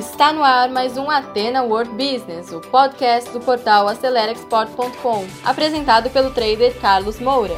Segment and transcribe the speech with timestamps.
[0.00, 6.30] Está no ar mais um Atena World Business, o podcast do portal AceleraExport.com, apresentado pelo
[6.30, 7.52] trader Carlos Moura.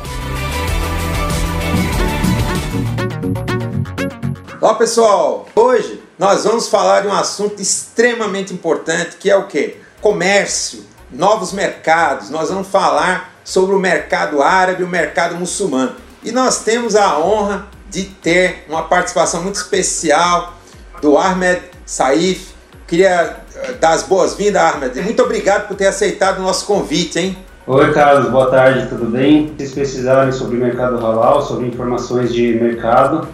[4.60, 9.76] Olá pessoal, hoje nós vamos falar de um assunto extremamente importante que é o que?
[10.00, 12.28] Comércio, novos mercados.
[12.28, 15.94] Nós vamos falar sobre o mercado árabe o mercado muçulmano.
[16.24, 20.54] E nós temos a honra de ter uma participação muito especial
[21.00, 22.54] do Ahmed Saif.
[22.86, 24.98] Queria eh, dar as boas-vindas, Ahmed.
[25.02, 27.36] Muito obrigado por ter aceitado o nosso convite, hein?
[27.66, 29.52] Oi, Carlos, boa tarde, tudo bem?
[29.58, 33.28] Se precisarem sobre mercado halal, sobre informações de mercado,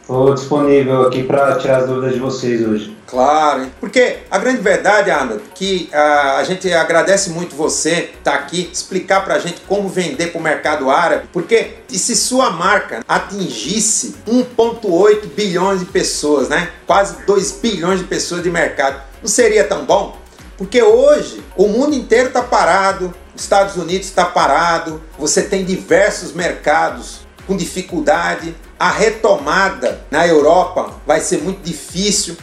[0.00, 2.96] estou disponível aqui para tirar as dúvidas de vocês hoje.
[3.08, 8.34] Claro, porque a grande verdade, Arnold, que a, a gente agradece muito você estar tá
[8.34, 12.50] aqui, explicar para a gente como vender para o mercado árabe, porque e se sua
[12.50, 16.70] marca atingisse 1,8 bilhões de pessoas, né?
[16.86, 20.18] Quase 2 bilhões de pessoas de mercado, não seria tão bom?
[20.58, 26.34] Porque hoje o mundo inteiro está parado, os Estados Unidos está parado, você tem diversos
[26.34, 32.36] mercados com dificuldade, a retomada na Europa vai ser muito difícil.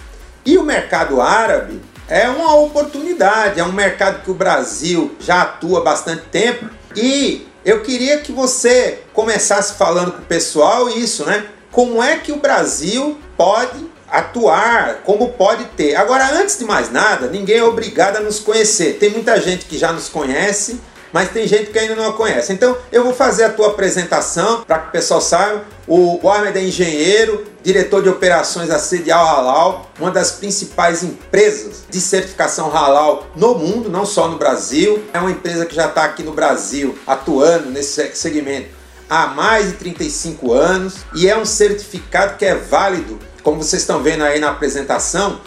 [0.46, 5.82] E o mercado árabe é uma oportunidade, é um mercado que o Brasil já atua
[5.82, 6.70] bastante tempo.
[6.96, 11.46] E eu queria que você começasse falando com o pessoal isso, né?
[11.72, 15.96] Como é que o Brasil pode atuar, como pode ter.
[15.96, 18.98] Agora, antes de mais nada, ninguém é obrigado a nos conhecer.
[19.00, 20.80] Tem muita gente que já nos conhece,
[21.16, 22.52] mas tem gente que ainda não a conhece.
[22.52, 25.64] Então, eu vou fazer a tua apresentação para que o pessoal saiba.
[25.88, 32.02] O Ahmed é engenheiro, diretor de operações da Sedial Halal, uma das principais empresas de
[32.02, 35.06] certificação halal no mundo, não só no Brasil.
[35.14, 38.72] É uma empresa que já está aqui no Brasil atuando nesse segmento
[39.10, 44.04] há mais de 35 anos e é um certificado que é válido, como vocês estão
[44.04, 45.40] vendo aí na apresentação,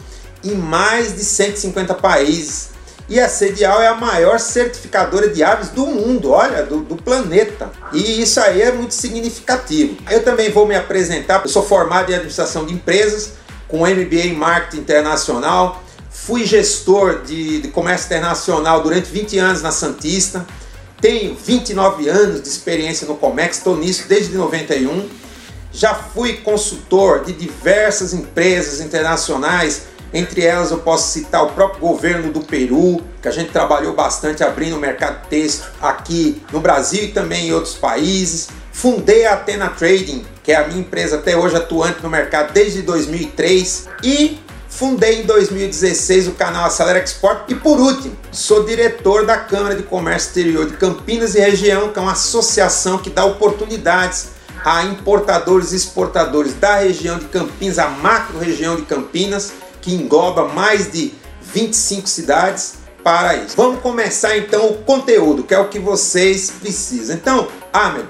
[0.42, 2.67] em mais de 150 países
[3.08, 7.70] e a Sedial é a maior certificadora de aves do mundo, olha, do, do, planeta.
[7.90, 9.96] E isso aí é muito significativo.
[10.10, 13.32] Eu também vou me apresentar, eu sou formado em administração de empresas,
[13.66, 19.70] com MBA em marketing internacional, fui gestor de, de comércio internacional durante 20 anos na
[19.70, 20.46] Santista,
[21.00, 25.08] tenho 29 anos de experiência no Comex, estou nisso desde 91.
[25.72, 29.82] Já fui consultor de diversas empresas internacionais
[30.12, 34.42] entre elas eu posso citar o próprio governo do Peru, que a gente trabalhou bastante
[34.42, 38.48] abrindo o mercado texto aqui no Brasil e também em outros países.
[38.72, 42.80] Fundei a Atena Trading, que é a minha empresa até hoje atuante no mercado desde
[42.82, 44.38] 2003 e
[44.68, 47.50] fundei em 2016 o canal Acelera Export.
[47.50, 51.98] E por último, sou diretor da Câmara de Comércio Exterior de Campinas e Região, que
[51.98, 54.28] é uma associação que dá oportunidades
[54.64, 60.48] a importadores e exportadores da região de Campinas, a macro região de Campinas que engloba
[60.48, 63.56] mais de 25 cidades para isso.
[63.56, 67.16] Vamos começar então o conteúdo, que é o que vocês precisam.
[67.16, 68.06] Então, Ahmed,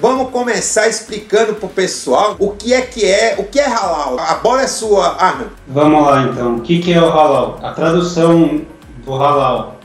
[0.00, 4.18] vamos começar explicando para o pessoal o que é que é, o que é halal.
[4.18, 5.50] A bola é sua, Ahmed.
[5.68, 6.56] Vamos lá então.
[6.56, 7.58] O que, que é o halal?
[7.62, 8.62] A tradução
[9.04, 9.78] do halal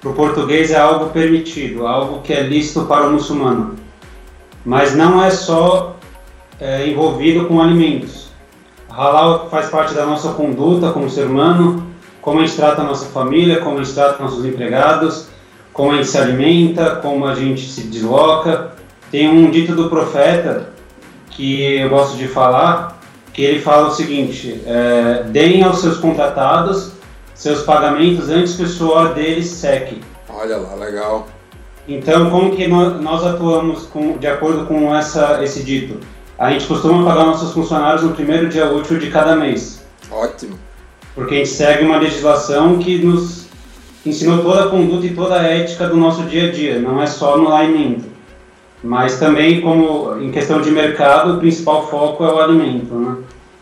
[0.00, 3.76] para o português é algo permitido, algo que é lícito para o muçulmano.
[4.64, 5.96] Mas não é só
[6.58, 8.29] é, envolvido com alimentos.
[9.00, 11.86] Halal faz parte da nossa conduta como ser humano,
[12.20, 15.28] como a gente trata a nossa família, como a gente trata nossos empregados,
[15.72, 18.72] como a gente se alimenta, como a gente se desloca.
[19.10, 20.68] Tem um dito do profeta
[21.30, 23.00] que eu gosto de falar,
[23.32, 26.92] que ele fala o seguinte: é, deem aos seus contratados
[27.34, 30.02] seus pagamentos antes que o suor deles seque.
[30.28, 31.26] Olha lá, legal.
[31.88, 35.98] Então, como que nós, atuamos com, de acordo com essa, esse dito?
[36.40, 39.84] A gente costuma pagar nossos funcionários no primeiro dia útil de cada mês.
[40.10, 40.58] Ótimo.
[41.14, 43.44] Porque a gente segue uma legislação que nos
[44.06, 47.06] ensinou toda a conduta e toda a ética do nosso dia a dia, não é
[47.06, 48.06] só no alimento.
[48.82, 52.94] Mas também, como em questão de mercado, o principal foco é o alimento.
[52.94, 53.16] Né?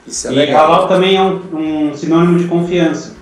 [0.06, 0.66] Isso é e legal.
[0.66, 3.16] halal também é um, um sinônimo de confiança.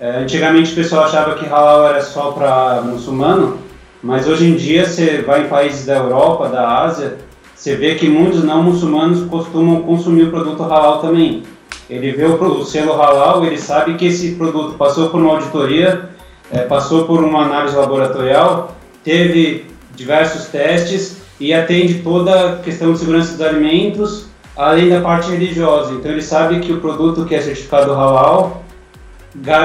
[0.00, 3.58] É, antigamente o pessoal achava que halal era só para muçulmano,
[4.02, 7.18] mas hoje em dia você vai em países da Europa, da Ásia,
[7.62, 11.44] você vê que muitos não muçulmanos costumam consumir o produto halal também.
[11.88, 16.10] Ele vê o, selo halal, ele sabe que esse produto passou por uma auditoria,
[16.50, 22.98] é, passou por uma análise laboratorial, teve diversos testes e atende toda a questão de
[22.98, 24.26] segurança dos alimentos,
[24.56, 25.92] além da parte religiosa.
[25.92, 28.64] Então ele sabe que o produto que é certificado halal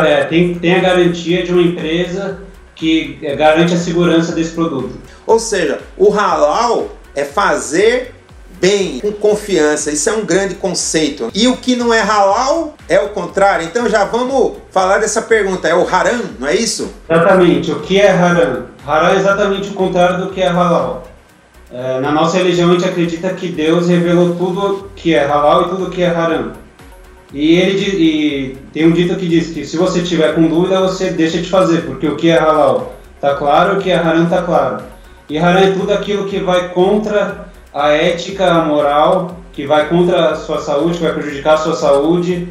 [0.07, 2.41] é, tem, tem a garantia de uma empresa
[2.75, 4.99] que é, garante a segurança desse produto.
[5.25, 8.13] Ou seja, o halal é fazer
[8.61, 9.91] bem, com confiança.
[9.91, 11.31] Isso é um grande conceito.
[11.33, 13.65] E o que não é halal é o contrário.
[13.65, 15.67] Então já vamos falar dessa pergunta.
[15.67, 16.93] É o haram, não é isso?
[17.09, 17.71] Exatamente.
[17.71, 18.65] O que é haram?
[18.85, 21.07] Haram é exatamente o contrário do que é halal.
[21.73, 25.69] É, na nossa religião a gente acredita que Deus revelou tudo que é halal e
[25.69, 26.53] tudo que é haram.
[27.33, 31.09] E ele e tem um dito que diz que se você tiver com dúvida, você
[31.09, 34.43] deixa de fazer, porque o que é halal está claro, o que é haram está
[34.43, 34.96] claro.
[35.29, 40.29] E haram é tudo aquilo que vai contra a ética, a moral, que vai contra
[40.29, 42.47] a sua saúde, que vai prejudicar a sua saúde.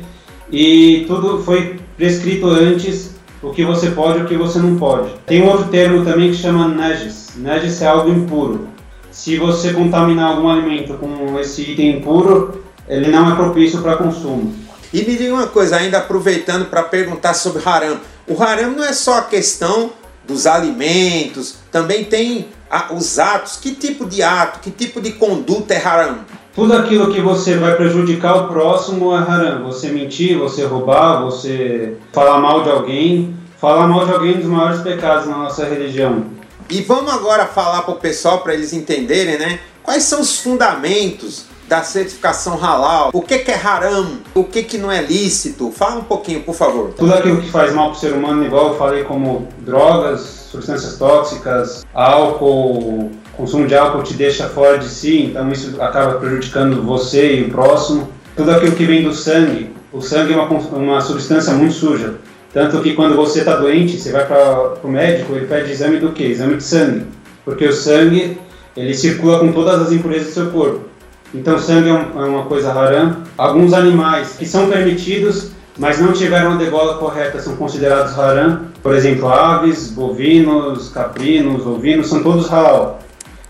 [0.53, 5.11] E tudo foi prescrito antes, o que você pode e o que você não pode.
[5.25, 7.33] Tem um outro termo também que chama najis.
[7.37, 8.69] Najis é algo impuro.
[9.11, 14.55] Se você contaminar algum alimento com esse item impuro, ele não é propício para consumo.
[14.93, 17.99] E me diga uma coisa, ainda aproveitando para perguntar sobre haram.
[18.29, 19.91] O haram não é só a questão
[20.27, 22.49] dos alimentos, também tem
[22.95, 23.57] os atos.
[23.57, 26.19] Que tipo de ato, que tipo de conduta é haram?
[26.55, 29.65] Tudo aquilo que você vai prejudicar o próximo é haram.
[29.65, 33.37] Você mentir, você roubar, você falar mal de alguém.
[33.59, 36.27] Falar mal de alguém é um dos maiores pecados na nossa religião.
[36.69, 39.61] E vamos agora falar para o pessoal, para eles entenderem, né?
[39.83, 44.79] Quais são os fundamentos da certificação halal, o que, que é haram, o que, que
[44.79, 45.71] não é lícito.
[45.71, 46.93] Fala um pouquinho, por favor.
[46.97, 50.21] Tudo aquilo que faz mal para o ser humano, igual eu falei, como drogas,
[50.51, 56.83] substâncias tóxicas, álcool, consumo de álcool te deixa fora de si, então isso acaba prejudicando
[56.83, 58.09] você e o próximo.
[58.37, 62.15] Tudo aquilo que vem do sangue, o sangue é uma, uma substância muito suja.
[62.53, 66.13] Tanto que quando você está doente, você vai para o médico, ele pede exame do
[66.13, 66.25] quê?
[66.25, 67.07] Exame de sangue.
[67.45, 68.39] Porque o sangue,
[68.77, 70.96] ele circula com todas as impurezas do seu corpo.
[71.37, 73.19] Então, sangue é, é uma coisa haram.
[73.37, 78.63] Alguns animais que são permitidos, mas não tiveram a degola correta, são considerados haram.
[78.83, 83.01] Por exemplo, aves, bovinos, caprinos, ovinos, são todos halal.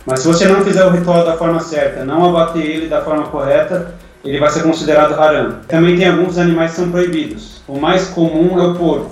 [0.04, 3.24] Mas se você não fizer o ritual da forma certa, não abater ele da forma
[3.28, 3.94] correta,
[4.24, 5.60] ele vai ser considerado haram.
[5.68, 7.62] Também tem alguns animais que são proibidos.
[7.68, 9.10] O mais comum é o porco.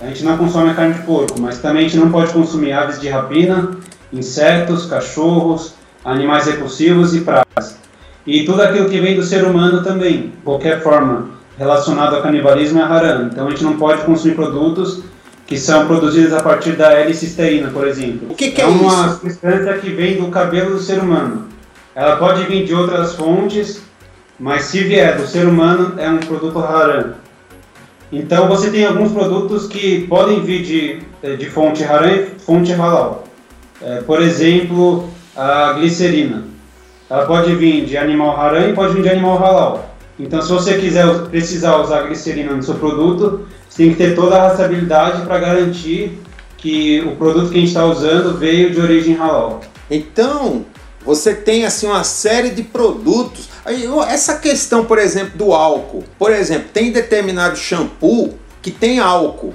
[0.00, 2.72] A gente não consome a carne de porco, mas também a gente não pode consumir
[2.72, 3.70] aves de rapina,
[4.12, 5.74] insetos, cachorros,
[6.06, 7.76] animais repulsivos e pragas.
[8.24, 12.82] E tudo aquilo que vem do ser humano também, qualquer forma relacionado ao canibalismo é
[12.82, 13.26] haram.
[13.26, 15.02] Então a gente não pode consumir produtos
[15.46, 18.28] que são produzidos a partir da L-cisteína, por exemplo.
[18.30, 19.20] O que, que é, é uma isso?
[19.20, 21.46] substância que vem do cabelo do ser humano.
[21.94, 23.82] Ela pode vir de outras fontes,
[24.38, 27.14] mas se vier do ser humano, é um produto haram.
[28.12, 32.72] Então você tem alguns produtos que podem vir de, eh, de fonte haram e fonte
[32.72, 33.24] halal.
[33.80, 36.44] É, por exemplo, a glicerina.
[37.08, 39.94] Ela pode vir de animal haram e pode vir de animal halal.
[40.18, 44.36] Então, se você quiser precisar usar glicerina no seu produto, você tem que ter toda
[44.36, 46.18] a rastreabilidade para garantir
[46.56, 49.60] que o produto que a gente está usando veio de origem halal.
[49.90, 50.64] Então,
[51.04, 53.50] você tem assim uma série de produtos.
[54.08, 56.02] Essa questão, por exemplo, do álcool.
[56.18, 59.54] Por exemplo, tem determinado shampoo que tem álcool.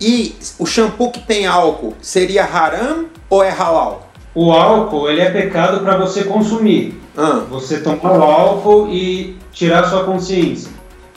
[0.00, 4.05] E o shampoo que tem álcool seria haram ou é halal?
[4.36, 7.00] O álcool ele é pecado para você consumir.
[7.16, 7.40] Ah.
[7.48, 10.70] Você tomar o álcool e tirar sua consciência.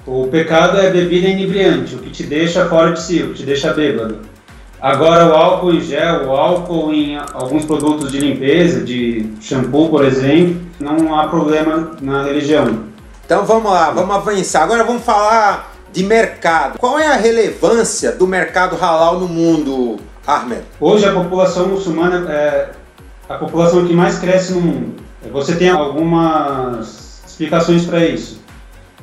[0.07, 3.43] O pecado é bebida inebriante, o que te deixa fora de si, o que te
[3.43, 4.19] deixa bêbado.
[4.81, 10.05] Agora, o álcool em gel, o álcool em alguns produtos de limpeza, de shampoo, por
[10.05, 12.85] exemplo, não há problema na religião.
[13.25, 14.63] Então vamos lá, vamos avançar.
[14.63, 16.79] Agora vamos falar de mercado.
[16.79, 20.61] Qual é a relevância do mercado halal no mundo, Ahmed?
[20.79, 22.78] Hoje a população muçulmana é
[23.29, 24.95] a população que mais cresce no mundo.
[25.31, 28.41] Você tem algumas explicações para isso.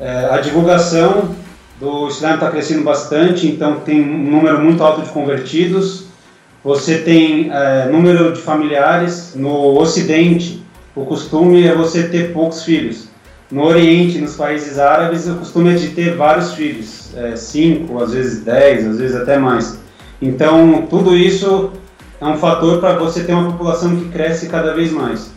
[0.00, 1.30] É, a divulgação
[1.78, 6.06] do Islã está crescendo bastante, então tem um número muito alto de convertidos.
[6.64, 9.34] Você tem é, número de familiares.
[9.36, 10.60] No Ocidente,
[10.96, 13.06] o costume é você ter poucos filhos.
[13.48, 18.12] No Oriente, nos países árabes, o costume é de ter vários filhos, é, cinco, às
[18.12, 19.78] vezes dez, às vezes até mais.
[20.20, 21.70] Então, tudo isso
[22.20, 25.30] é um fator para você ter uma população que cresce cada vez mais.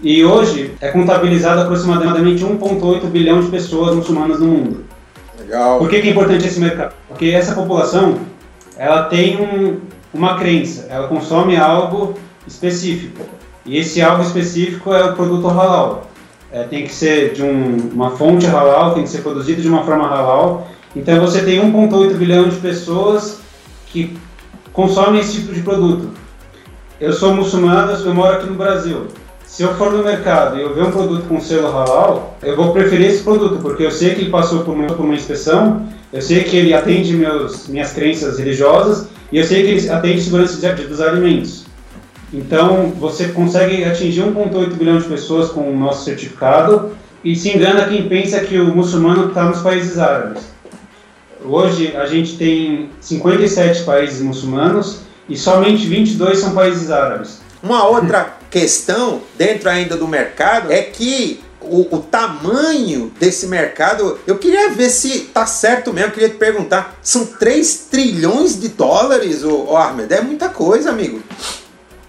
[0.00, 4.84] E hoje é contabilizado aproximadamente 1,8 bilhão de pessoas muçulmanas no mundo.
[5.38, 5.78] Legal.
[5.78, 6.94] Por que, que é importante esse mercado?
[7.08, 8.18] Porque essa população
[8.76, 9.80] ela tem um,
[10.12, 12.14] uma crença, ela consome algo
[12.46, 13.24] específico.
[13.64, 16.10] E esse algo específico é o produto halal.
[16.50, 19.84] É, tem que ser de um, uma fonte halal, tem que ser produzido de uma
[19.84, 20.68] forma halal.
[20.96, 23.40] Então você tem 1,8 bilhão de pessoas
[23.86, 24.16] que
[24.72, 26.21] consomem esse tipo de produto.
[27.02, 29.08] Eu sou muçulmano, eu moro aqui no Brasil.
[29.44, 32.72] Se eu for no mercado e eu ver um produto com selo halal, eu vou
[32.72, 36.22] preferir esse produto, porque eu sei que ele passou por uma, por uma inspeção, eu
[36.22, 40.74] sei que ele atende meus, minhas crenças religiosas e eu sei que ele atende segurança
[40.74, 41.64] dos alimentos.
[42.32, 46.92] Então, você consegue atingir 1,8 bilhão de pessoas com o nosso certificado
[47.24, 50.44] e se engana quem pensa que o muçulmano está nos países árabes.
[51.44, 57.40] Hoje, a gente tem 57 países muçulmanos e somente 22 são países árabes.
[57.62, 64.36] Uma outra questão dentro ainda do mercado é que o, o, tamanho desse mercado, eu
[64.36, 69.44] queria ver se tá certo mesmo, eu queria te perguntar, são 3 trilhões de dólares,
[69.44, 71.22] o, o Ahmed, é muita coisa, amigo.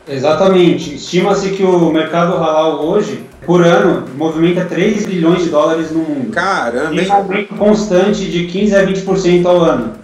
[0.08, 0.96] Exatamente.
[0.96, 6.32] Estima-se que o mercado halal hoje, por ano, movimenta 3 bilhões de dólares no mundo.
[6.32, 7.01] Caramba!
[7.01, 10.02] E um aumento constante de 15 a 20% ao ano.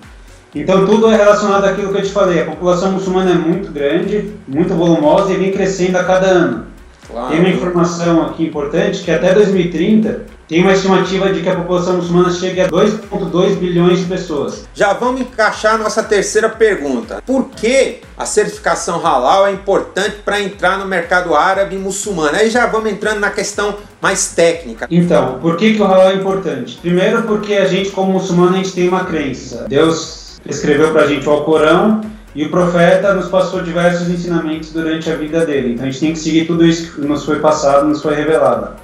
[0.54, 2.42] Então tudo é relacionado àquilo que eu te falei.
[2.42, 6.66] A população muçulmana é muito grande, muito volumosa e vem crescendo a cada ano.
[7.08, 7.30] Claro.
[7.30, 11.98] Tem uma informação aqui importante que até 2030 tem uma estimativa de que a população
[11.98, 14.68] muçulmana chegue a 2,2 bilhões de pessoas.
[14.74, 17.22] Já vamos encaixar a nossa terceira pergunta.
[17.24, 22.36] Por que a certificação halal é importante para entrar no mercado árabe e muçulmano?
[22.36, 24.88] Aí já vamos entrando na questão mais técnica.
[24.90, 26.78] Então, por que, que o halal é importante?
[26.78, 29.68] Primeiro porque a gente, como muçulmano, a gente tem uma crença.
[29.68, 32.02] Deus escreveu para a gente o Alcorão
[32.36, 35.74] e o profeta nos passou diversos ensinamentos durante a vida dele.
[35.74, 38.76] Então a gente tem que seguir tudo isso que nos foi passado, nos foi revelado.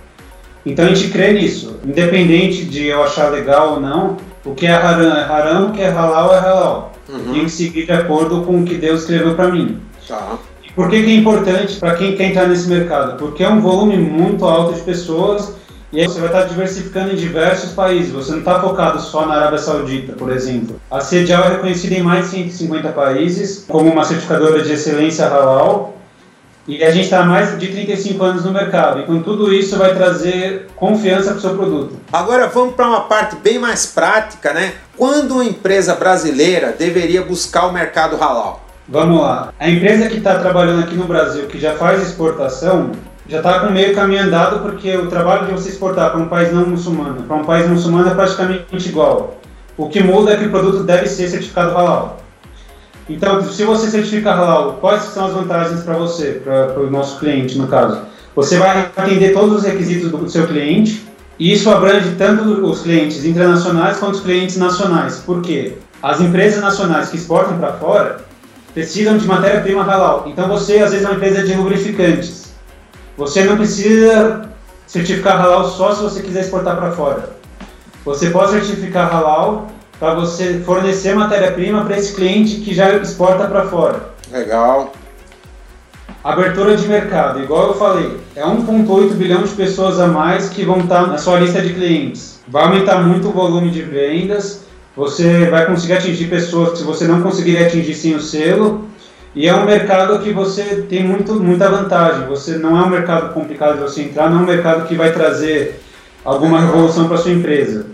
[0.66, 4.74] Então a gente crê nisso, independente de eu achar legal ou não, o que é
[4.74, 6.94] haram é haram, o que é halal é halal.
[7.08, 7.34] Uhum.
[7.34, 9.80] Tem que seguir de acordo com o que Deus escreveu para mim.
[10.08, 10.38] Tá.
[10.64, 13.18] E por que, que é importante para quem quer entrar nesse mercado?
[13.18, 15.56] Porque é um volume muito alto de pessoas
[15.96, 18.12] e aí você vai estar diversificando em diversos países.
[18.12, 20.78] Você não está focado só na Arábia Saudita, por exemplo.
[20.92, 25.96] A CEDIAL é reconhecida em mais de 150 países como uma certificadora de excelência halal
[26.68, 29.00] e a gente está há mais de 35 anos no mercado.
[29.00, 31.98] Então tudo isso vai trazer confiança para o seu produto.
[32.12, 34.74] Agora vamos para uma parte bem mais prática, né?
[34.98, 38.66] Quando uma empresa brasileira deveria buscar o mercado halal?
[38.86, 39.54] Vamos lá.
[39.58, 42.92] A empresa que está trabalhando aqui no Brasil, que já faz exportação,
[43.28, 46.54] já está com meio caminho andado, porque o trabalho de você exportar para um país
[46.54, 49.40] não muçulmano, para um país muçulmano é praticamente igual.
[49.78, 52.18] O que muda é que o produto deve ser certificado halal.
[53.10, 57.58] Então, se você certifica halal, quais são as vantagens para você, para o nosso cliente,
[57.58, 58.02] no caso?
[58.36, 61.06] Você vai atender todos os requisitos do seu cliente,
[61.38, 65.18] e isso abrange tanto os clientes internacionais quanto os clientes nacionais.
[65.18, 65.74] Por quê?
[66.02, 68.18] As empresas nacionais que exportam para fora
[68.74, 70.26] precisam de matéria-prima halal.
[70.28, 72.45] Então, você, às vezes, é uma empresa de lubrificantes.
[73.18, 74.50] Você não precisa
[74.86, 77.30] certificar halal só se você quiser exportar para fora.
[78.04, 79.68] Você pode certificar halal
[80.00, 84.10] para você fornecer matéria-prima para esse cliente que já exporta para fora.
[84.32, 84.92] Legal.
[86.24, 90.80] Abertura de mercado, igual eu falei, é 1,8 bilhão de pessoas a mais que vão
[90.80, 92.40] estar na sua lista de clientes.
[92.48, 97.22] Vai aumentar muito o volume de vendas, você vai conseguir atingir pessoas que você não
[97.22, 98.85] conseguiria atingir sem o selo,
[99.36, 102.26] e é um mercado que você tem muito, muita vantagem.
[102.28, 105.12] Você não é um mercado complicado de você entrar, não é um mercado que vai
[105.12, 105.82] trazer
[106.24, 107.88] alguma revolução para sua empresa.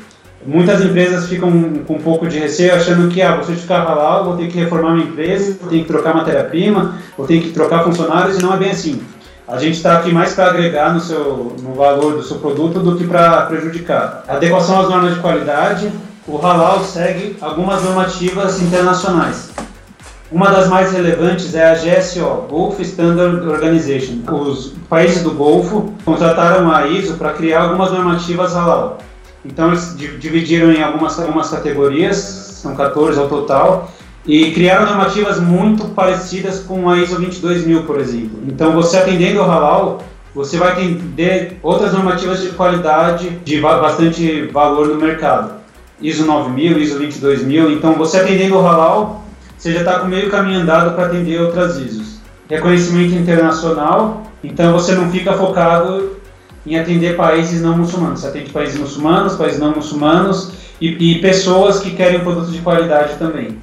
[0.45, 1.51] Muitas empresas ficam
[1.85, 4.93] com um pouco de receio, achando que, ah, vou certificar halal, vou ter que reformar
[4.93, 8.57] minha empresa, vou ter que trocar matéria-prima, vou ter que trocar funcionários, e não é
[8.57, 9.01] bem assim.
[9.47, 12.95] A gente está aqui mais para agregar no, seu, no valor do seu produto do
[12.95, 14.23] que para prejudicar.
[14.27, 15.91] Adequação às normas de qualidade,
[16.27, 19.50] o halal segue algumas normativas internacionais.
[20.31, 24.19] Uma das mais relevantes é a GSO, Gulf Standard Organization.
[24.31, 28.99] Os países do Golfo contrataram a ISO para criar algumas normativas halal.
[29.43, 33.91] Então eles dividiram em algumas, algumas categorias, são 14 ao total,
[34.25, 38.39] e criaram normativas muito parecidas com a ISO 22000, por exemplo.
[38.47, 40.01] Então você atendendo o halal,
[40.33, 45.55] você vai atender outras normativas de qualidade de bastante valor no mercado.
[46.01, 49.20] ISO 9000, ISO 22000, então você atendendo o halal,
[49.61, 52.19] você já está com meio caminho andado para atender outras ISOs.
[52.49, 56.17] Reconhecimento internacional, então você não fica focado
[56.65, 58.21] em atender países não muçulmanos.
[58.21, 60.51] Você atende países muçulmanos, países não muçulmanos
[60.81, 63.59] e, e pessoas que querem um produto de qualidade também.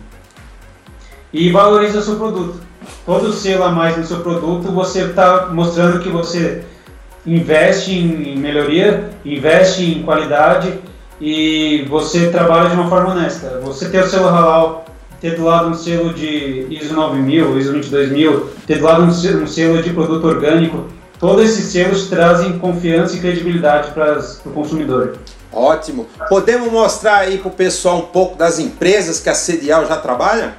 [1.33, 2.61] E valoriza o seu produto.
[3.05, 6.62] Todo selo a mais no seu produto, você está mostrando que você
[7.26, 10.78] investe em melhoria, investe em qualidade
[11.21, 13.61] e você trabalha de uma forma honesta.
[13.64, 14.85] Você ter o selo halal,
[15.21, 19.83] ter do lado um selo de ISO 9000, ISO 22000, ter do lado um selo
[19.83, 20.87] de produto orgânico,
[21.19, 25.19] Todos esses selos trazem confiança e credibilidade para o consumidor.
[25.53, 26.07] Ótimo.
[26.29, 30.55] Podemos mostrar aí para o pessoal um pouco das empresas que a Sedial já trabalha?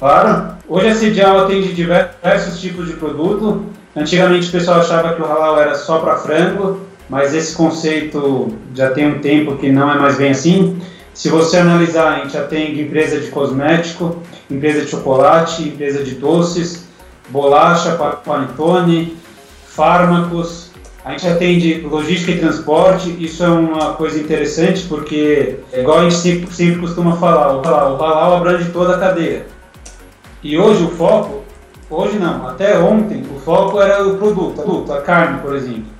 [0.00, 0.56] Claro.
[0.68, 3.66] Hoje a Sedial atende diversos tipos de produto.
[3.94, 8.90] Antigamente o pessoal achava que o halal era só para frango, mas esse conceito já
[8.90, 10.80] tem um tempo que não é mais bem assim.
[11.18, 16.86] Se você analisar, a gente atende empresa de cosmético, empresa de chocolate, empresa de doces,
[17.28, 19.16] bolacha, panetone,
[19.66, 20.70] fármacos.
[21.04, 23.16] A gente atende logística e transporte.
[23.18, 27.94] Isso é uma coisa interessante porque, igual a gente sempre, sempre costuma falar, o halal,
[27.94, 29.44] o halal abrange toda a cadeia.
[30.40, 31.42] E hoje o foco,
[31.90, 35.90] hoje não, até ontem, o foco era o produto, a carne, por exemplo.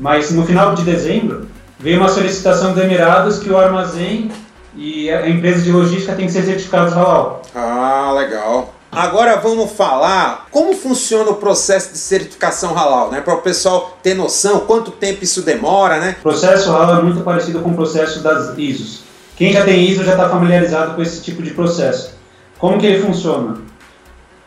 [0.00, 1.46] Mas no final de dezembro,
[1.78, 4.32] veio uma solicitação do Emirados que o armazém
[4.76, 7.42] e a empresa de logística tem que ser certificados halal.
[7.54, 8.74] Ah, legal.
[8.90, 13.20] Agora vamos falar como funciona o processo de certificação halal, né?
[13.20, 16.16] Para o pessoal ter noção quanto tempo isso demora, né?
[16.20, 19.02] O processo halal é muito parecido com o processo das ISOs.
[19.36, 22.14] Quem já tem ISO já está familiarizado com esse tipo de processo.
[22.56, 23.58] Como que ele funciona?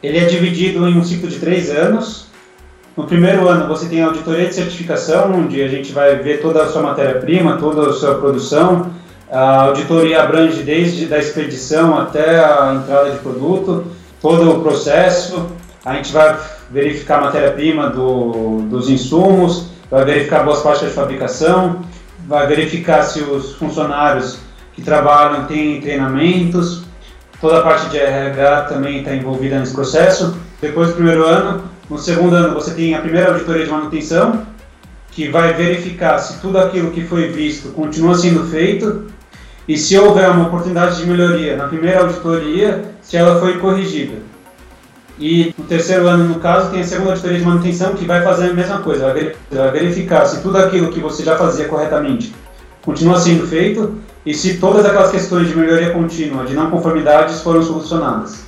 [0.02, 2.28] Ele é dividido em um ciclo de três anos.
[2.96, 6.64] No primeiro ano você tem a auditoria de certificação, onde a gente vai ver toda
[6.64, 8.92] a sua matéria-prima, toda a sua produção.
[9.30, 13.86] A auditoria abrange desde da expedição até a entrada de produto
[14.22, 15.48] todo o processo,
[15.86, 16.38] a gente vai
[16.72, 21.82] verificar a matéria-prima do, dos insumos, vai verificar boas práticas de fabricação,
[22.28, 24.40] vai verificar se os funcionários
[24.74, 26.84] que trabalham têm treinamentos,
[27.40, 30.38] toda a parte de RH também está envolvida nesse processo.
[30.62, 34.46] Depois do primeiro ano, no segundo ano você tem a primeira auditoria de manutenção,
[35.18, 39.06] que vai verificar se tudo aquilo que foi visto continua sendo feito
[39.68, 44.18] e se houver uma oportunidade de melhoria na primeira auditoria, se ela foi corrigida.
[45.18, 48.52] E no terceiro ano, no caso, tem a segunda auditoria de manutenção que vai fazer
[48.52, 52.32] a mesma coisa, vai verificar se tudo aquilo que você já fazia corretamente
[52.84, 57.64] continua sendo feito e se todas aquelas questões de melhoria contínua, de não conformidades foram
[57.64, 58.42] solucionadas.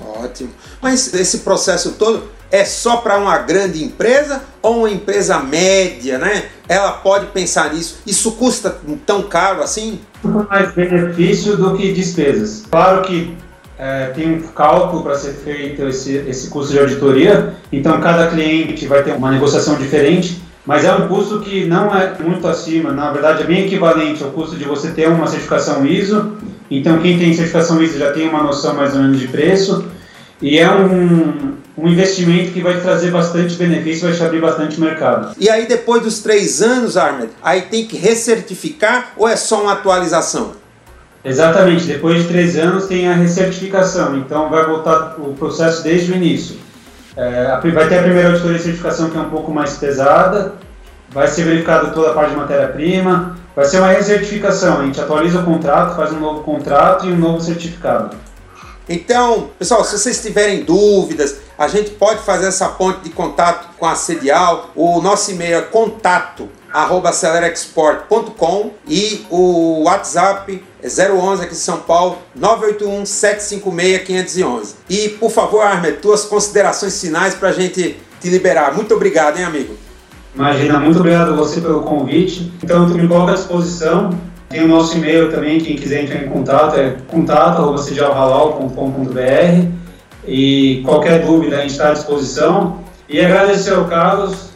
[0.00, 0.50] Ótimo.
[0.80, 6.44] Mas esse processo todo é só para uma grande empresa ou uma empresa média, né?
[6.68, 8.00] Ela pode pensar nisso.
[8.06, 10.00] Isso custa tão caro assim?
[10.22, 12.64] Mais benefício do que despesas.
[12.70, 13.36] Claro que
[13.78, 18.86] é, tem um cálculo para ser feito esse, esse custo de auditoria, então cada cliente
[18.86, 23.12] vai ter uma negociação diferente, mas é um custo que não é muito acima, na
[23.12, 26.32] verdade é bem equivalente ao custo de você ter uma certificação ISO.
[26.70, 29.84] Então quem tem certificação ISO já tem uma noção mais ou menos de preço
[30.42, 35.34] e é um, um investimento que vai trazer bastante benefício, vai te abrir bastante mercado.
[35.38, 39.74] E aí depois dos três anos, Armed, aí tem que recertificar ou é só uma
[39.74, 40.52] atualização?
[41.24, 46.16] Exatamente, depois de três anos tem a recertificação, então vai voltar o processo desde o
[46.16, 46.56] início.
[47.16, 50.54] É, vai ter a primeira auditoria de certificação que é um pouco mais pesada,
[51.10, 55.40] vai ser verificado toda a parte de matéria-prima, vai ser uma recertificação, a gente atualiza
[55.40, 58.16] o contrato, faz um novo contrato e um novo certificado.
[58.88, 63.84] Então, pessoal, se vocês tiverem dúvidas, a gente pode fazer essa ponte de contato com
[63.84, 64.70] a Sedial.
[64.74, 71.78] O nosso e-mail é contato arroba acelerexport.com e o WhatsApp é 011 aqui em São
[71.78, 74.74] Paulo 981 756 511.
[74.88, 78.74] E por favor, Armed, tuas considerações finais para a gente te liberar.
[78.74, 79.76] Muito obrigado, hein, amigo?
[80.34, 82.52] Imagina, muito obrigado a você pelo convite.
[82.62, 84.10] Então, eu me coloco à disposição
[84.48, 89.68] tem o nosso e-mail também, quem quiser entrar em contato é contato.cedialhalal.com.br
[90.26, 92.82] e qualquer dúvida a gente está à disposição.
[93.08, 94.48] E agradecer ao Carlos,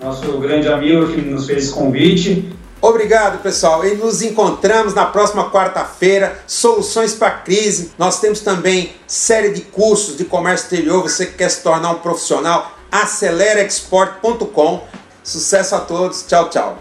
[0.00, 2.52] nosso grande amigo que nos fez esse convite.
[2.80, 3.84] Obrigado, pessoal.
[3.84, 6.38] E nos encontramos na próxima quarta-feira.
[6.46, 7.92] Soluções para crise.
[7.98, 11.02] Nós temos também série de cursos de comércio exterior.
[11.02, 14.84] Você que quer se tornar um profissional, aceleraexport.com.
[15.24, 16.22] Sucesso a todos.
[16.22, 16.78] Tchau, tchau.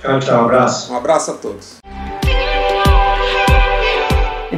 [0.00, 0.42] Tchau, tchau.
[0.42, 0.92] Um abraço.
[0.92, 1.78] Um abraço a todos.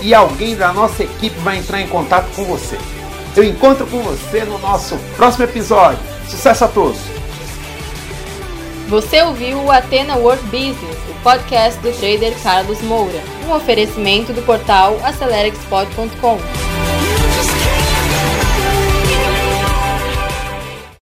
[0.00, 2.78] e alguém da nossa equipe vai entrar em contato com você.
[3.36, 6.00] Eu encontro com você no nosso próximo episódio.
[6.28, 6.98] Sucesso a todos!
[8.88, 14.42] Você ouviu o Atena World Business, o podcast do trader Carlos Moura, um oferecimento do
[14.42, 16.69] portal AceleraExport.com.